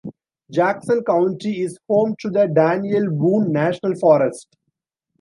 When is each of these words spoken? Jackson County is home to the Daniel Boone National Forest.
Jackson 0.51 1.03
County 1.03 1.61
is 1.61 1.77
home 1.87 2.15
to 2.21 2.31
the 2.31 2.47
Daniel 2.47 3.07
Boone 3.11 3.51
National 3.51 3.93
Forest. 3.99 4.47